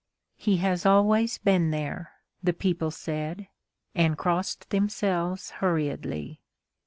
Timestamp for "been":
1.37-1.69